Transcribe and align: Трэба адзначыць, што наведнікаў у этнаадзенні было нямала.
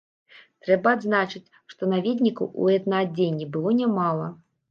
Трэба 0.67 0.93
адзначыць, 0.97 1.43
што 1.73 1.89
наведнікаў 1.93 2.47
у 2.63 2.71
этнаадзенні 2.79 3.45
было 3.59 3.77
нямала. 3.83 4.27